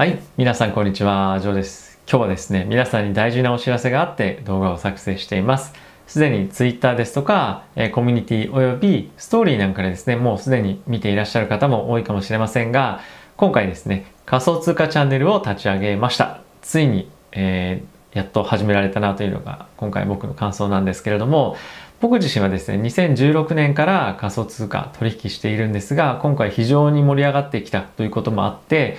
[0.00, 2.00] はい、皆さんこんにちは、ジョーです。
[2.08, 5.74] 今日はですね、皆さんに大事なお知らせがあって動画を作成しています。
[6.06, 13.00] すでに Twitter ですとか、えコミュニティおよびストーリーなんかでですね、もうすでに見ていらっしゃる方も多いかもしれませんが、
[13.36, 16.40] 今回ですね、仮想通貨チャンネルを立ち上げました。
[16.62, 21.56] ついに、えーやっと始められたなというのが今回僕の感想なんですけれども、
[22.00, 28.96] 僕自身はですね、2016年から仮想通貨取引しているんですが、今回非常に盛り上がってきたということもあって、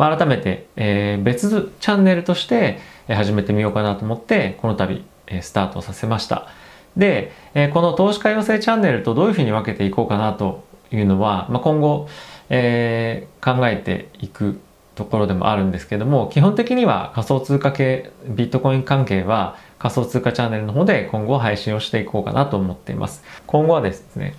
[0.00, 6.48] まあ、改めて、えー別チャンネルとして始めてみようかなと思って、この度、えスタートさせました。
[6.96, 12.08] で、えこの投資家養成チャンネルとどういうふうに分けていこうかなというのは、まあ、今後、
[12.48, 14.58] えー考えていく
[14.94, 23.22] ところでもあるんですけども、基本的には仮想通貨系、ビットコイン関係は仮想通貨チャンネルの方で今後配信をしていこうかなと思っています。
[23.46, 24.34] 今後はですね、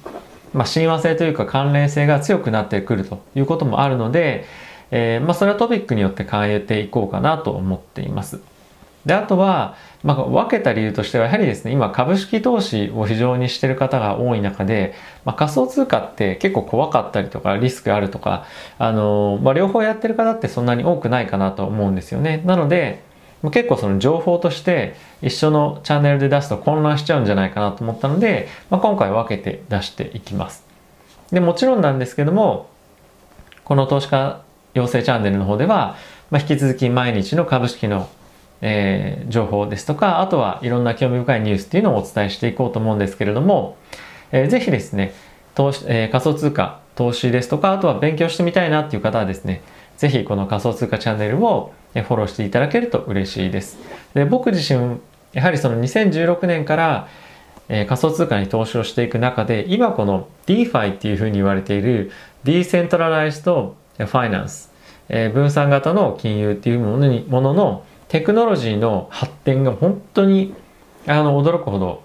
[0.54, 4.46] まあ、親和性というか関連性が強くなってくるということもあるので、
[4.92, 8.42] えーまあ、それはトピックによって変えていこうかなと思っています。
[9.06, 14.94] で、あとは、まあ、分けた理由としては、やはりですね、今株式投資を非常にしてる方が多い中で、
[15.26, 18.46] まあ、仮想通貨って結構怖かったりとか、リスクあるとか、
[18.78, 22.44] あのーまあ、両方やってる方ってそんなに多くないかなと思うんですよね。
[22.46, 23.02] なので、
[23.42, 30.64] ま結構その情報として一緒のチャンネルで出すと混乱しちゃうんじゃないかなと思ったので、まあ、今回分けて出していきます。
[31.32, 32.70] で、もちろんなんですけども、
[33.64, 34.42] この投資家
[34.74, 35.96] 養成チャンネルの方では、
[36.30, 38.10] まあ、引き続き毎日の株式の、
[38.62, 43.78] えー情報ですとか、あとはいろんな興味深いニュースっていうのをお伝えしていこうと思うんですけれども、
[44.32, 45.14] えーぜひですね、
[45.56, 49.62] 投資、えー仮想通貨、投資ですとか、あとは勉強してみたいなっていう方はですね、
[49.98, 53.78] ぜひこの仮想通貨チャンネルをフォローしていただけると嬉しいです。
[54.14, 55.00] で僕自身、
[55.34, 57.08] やはりその2016年から、
[57.70, 62.12] えー仮想通貨に投資をしていく中で、今この DeFi っていうふうに言われている
[62.44, 64.70] ディーセントラライズと Decentralized Finance、
[65.10, 70.54] えー分散型の金融っていうものにもののテクノロジーの発展が本当に
[71.08, 72.04] あの驚くほど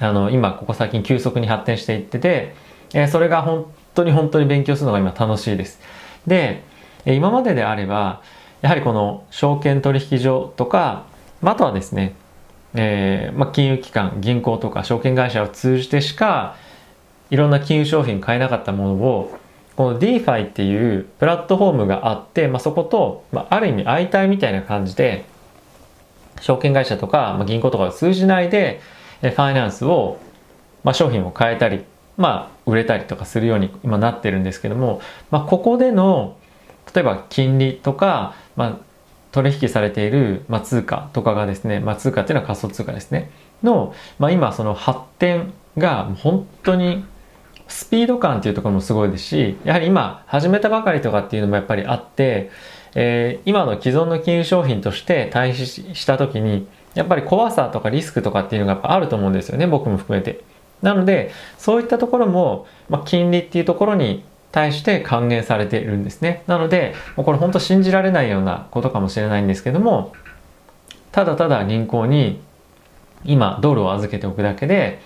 [0.00, 2.54] あの今ここ最近急速に発展していってて、
[2.92, 5.80] えーそれが本当に本当に勉強するのが今楽しいです。
[6.26, 6.62] で、
[7.04, 8.22] えー今までであれば
[8.62, 11.04] やはりこの証券取引所とか、
[11.42, 12.14] ああとはですね、
[12.74, 16.56] えーまあ、金融機関銀行とか証券会社を通じてしか
[17.30, 19.38] いろんな金融商品買えなかったものを
[19.76, 25.24] この DeFi っていうプラットフォームがあって、まあ、そこと、まあ、ある意味相対みたいな感じで
[26.40, 28.80] 証券会社とか、まあ、銀行とかを通じないで
[29.20, 30.18] ファイナンスを、
[30.84, 31.84] まあ、商品を変えたり、
[32.16, 36.36] まあ、売れたりとかするように今なってるんですけども、まあ、ここでの
[36.94, 38.78] 例えば金利とか、まあ、
[39.32, 43.30] 取引されている、まあ、通貨とかがですね、まあ、通貨っていうのは仮想通貨ですね。
[43.62, 47.04] の、まあ、今その発展が本当に
[47.68, 52.50] スピード感っていうところもすごいですしやはり今始めたばかりとかっていうのもやっぱりあって、
[52.94, 60.42] えー今の既存の金融商品として対比した時にやっぱり怖さとかリスクとかっていうのがやっぱあると思うんですよね僕も含めて。
[60.82, 66.44] なのでそういったところも、まあ、金利っていうところに対して還元されているんですね。
[66.46, 70.12] なのでもうこれ本当信じられないようなことかもしれないんですけども
[71.10, 72.40] ただただ銀行に
[73.24, 75.00] 今ドルを預けておくだけで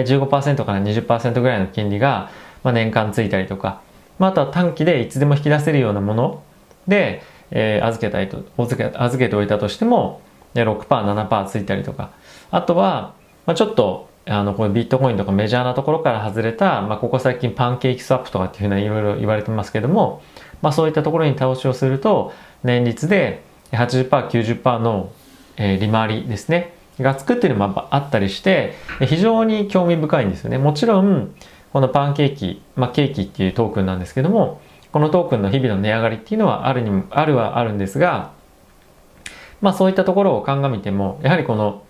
[0.00, 2.30] 15%から20%ぐらいの金利が、
[2.64, 3.82] まあ、年間ついたりとか、
[4.18, 6.42] まあ、あとは短期でいつでも引き出せるようなもの
[6.88, 10.22] で、えー預けたりと預け預けておいたとしても
[10.54, 12.10] 6%7% ついたりとか。
[12.50, 13.14] あとは、
[13.46, 20.22] まあ、ちょっとあのこれビットコインとかメジャーなところから外れた、まあ、ここ最近パンケーキスワップとかっていうふうないろいろ言われてますけども、
[20.60, 22.32] まあ、そういったところに投資をすると
[22.62, 23.42] 年率で
[23.72, 25.12] 80%90% の、
[25.56, 26.74] えー利回りですね。
[27.02, 31.34] がつくっていうのもやっぱあったりして非常に興味深いんですよねもちろん
[31.72, 34.60] このパンケーキ、まあ、ケーキっていうトークンなんですけども
[34.92, 38.32] このトークンの日々の値上がりっていうのはあるにもあるはあるんですが
[39.60, 41.82] まあそういったところを鑑みてもやはりこの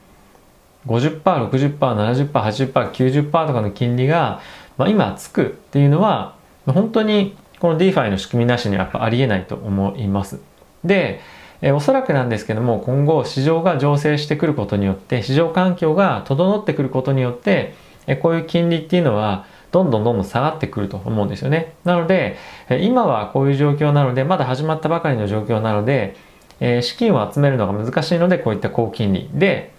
[0.87, 4.41] 50%60%70%80%90% とかの金利が、
[4.77, 6.37] まあ、今つくっていうのは
[6.67, 10.41] 本当にこの DeFi の仕組みなしにはやっぱありえないと思います。
[10.85, 11.21] で、
[11.63, 17.75] えおそらくなんですけども今後市場が醸成してくることによって市場環境が整ってくることによって
[18.07, 21.75] えこういう金利っていうのはどんどんどんどん下がってくると思うんですよね。
[21.85, 22.37] なので
[22.69, 26.17] え今はこういう状況なのでまだ始まったばかりの状況なので、
[26.61, 29.73] え資金を集めるのが難しいのでこういった高金利で、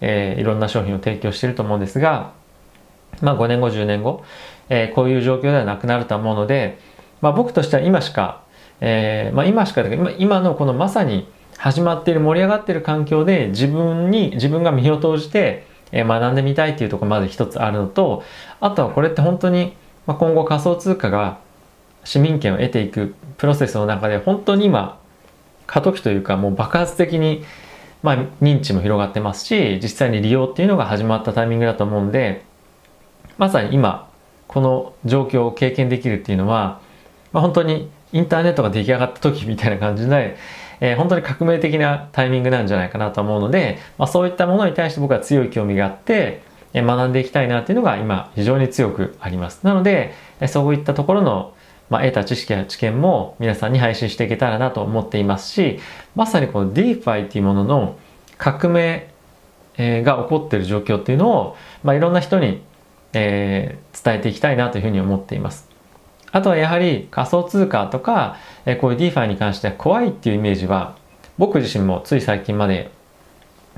[0.00, 2.32] えいろんな商品を提供していると思うんですが、
[3.20, 4.24] まあ、5年後10年後、
[4.68, 6.78] えこういう状況ではなくなると思うので、
[7.20, 8.42] まあ、僕としては今しか、
[8.80, 18.24] えーまあ、今しか今今のこのまさに始まっている盛り上がっている環境で自分に自分が身を投じて、えー学んでみたいっていうところまず一つあるのと
[18.60, 19.72] あとはこれって本当に、
[20.06, 21.38] まあ、今後仮想通貨が
[22.04, 24.98] 市民権を得ていくプロセスの中で本当に今
[25.66, 27.44] 過渡期というかもう爆発的に、
[28.02, 32.44] まあ、認知も広がってますし実際に利用っていうのが始まったタイミングだと思うんで
[33.38, 34.08] まさに今
[34.46, 36.80] この状況を経験できるっていうのは、
[37.32, 40.36] まあ、本当にインターネットが出来上がった時みたいな感じで、
[40.80, 46.42] えー、本当に革命的なタイミングなんじゃないかなと思うので、まあ、そういったものに対して僕は強い興味があって、
[46.72, 49.60] えー、学んでいきたいなっていうのが今非常に強くあります。
[49.64, 51.52] なので、えー、そういったところの
[51.88, 55.78] まあ、得た知識や知見も皆さんに配信していけたらなと思っていますし
[56.16, 57.96] まさにこの DeFi っていうものの
[58.38, 59.08] 革命
[59.78, 62.60] が起こっている状況っていうのを、まあ、いろんな人に、
[63.12, 65.75] えー、伝えていきたいなというふうに思っています。
[66.36, 68.36] あとはやはり仮想通貨とか、
[68.66, 70.94] え、こういう DeFi に関しては怖いっていうイメージは
[71.38, 72.90] 僕自身もつい最近まで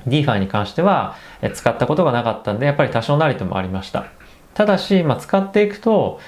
[0.09, 1.15] DeFi に関しては
[1.55, 4.07] 使ったことがなかったんでやっぱり多少なりともありました。
[4.55, 6.19] ただし、まあ、使っていくと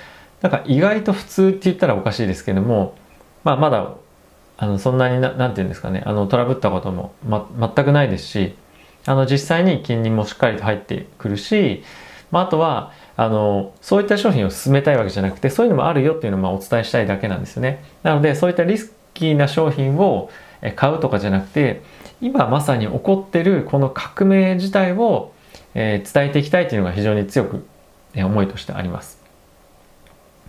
[0.40, 2.94] なんか意外と普通って言ったらおかしいですけども、
[3.42, 3.94] まあ、まだ
[4.56, 8.54] あのそんなにななんて言うんですかねあのトラブったことも、ま、全くないですし
[9.04, 11.82] あの実際に金利もしっかりと入ってくるし、
[12.30, 20.30] まあ、あとはあのそういった商品を進めたいわけじゃなくてそういうのもあるよっていうのをまあお伝えしたいだけなんですよねなのでそういったリスキーな商品を
[20.74, 21.82] 買うとかじゃなくて
[22.22, 25.34] 今まさに起こってるこの革命自体を、
[25.74, 27.66] えー、伝えていきたいというのが非常に強く、
[28.14, 29.20] え思いとしてあります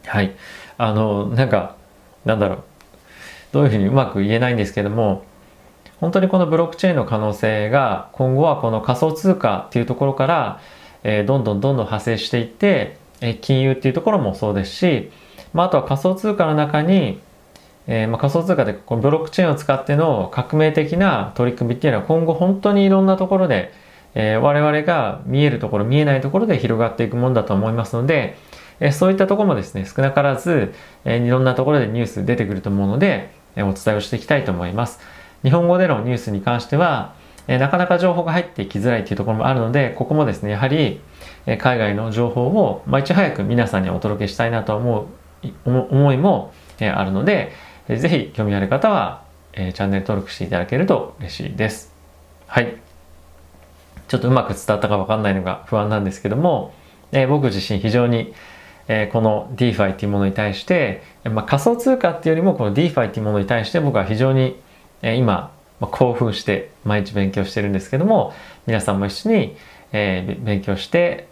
[0.06, 0.35] はい。
[0.77, 1.75] あの、なんか、
[2.25, 2.63] なんだろう。
[3.51, 5.23] どういうふうにうまく言えないんですけども、
[6.00, 10.62] 本当にこのブロックチェーンの可能性が今後はこの仮想通貨っていうところから、
[11.03, 15.12] えー、どんどんどんどん派生していって、えー、金融っていうところもそうですし、
[15.53, 17.19] まあ、あとは仮想通貨の中に、
[17.88, 23.74] えー、まあ、仮想通貨でこのブロックチェーンを使っての革命的な取り組みっていうのは今後本当にいろんなところで、
[24.13, 28.38] え我々が見えるところ見えないところで広がっていくもんだと思いますので、
[28.81, 30.74] えそういったところもですね、少なからず、
[31.06, 35.00] えいろんなところでニュース出てくると思うので、えお伝えをしていきたいと思います。
[35.44, 37.13] 日本語でのニュースに関しては、
[37.47, 41.01] えなかなか情報が入ってきづらいというところもあるので、ここもですね、やはり、
[41.45, 45.07] え海外の情報を、まあ、いち早く皆さんにお届けしたいなと思
[45.43, 47.51] う、思いも、えあるので、
[47.88, 49.23] えぜひ興味ある方は、
[49.53, 51.93] えチャンネル登録していただけると嬉しいです。
[52.47, 52.75] はい。
[54.07, 56.73] ちょっとうまく伝わったかわかんないのが不安なんですけども、
[57.11, 58.33] え僕自身非常に、
[58.87, 64.59] えこの DeFi っていうものに対して、まあ、仮想通貨っていうよりもこの DeFi っていうものに対して僕は非常に、
[65.01, 65.51] え今、
[65.81, 68.33] ま興奮して毎日勉強してるんですけども
[68.68, 69.57] 皆さんも一緒に、
[69.92, 71.28] え勉強して、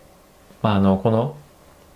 [0.61, 1.37] まあ、あのこの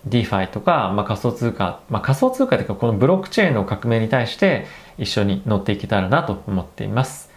[0.08, 4.66] DeFi とか、まあ、仮想通貨、まあ、仮想通貨というかこのブロックチェーンの革命に対して
[4.98, 7.30] 一緒に乗っていけたらなと思っています。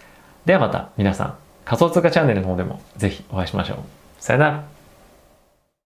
[0.45, 1.35] ではまた皆さん
[1.65, 3.79] 仮想通貨チャンネルの方でもぜひお会いしましょう。
[4.19, 4.75] さよなら。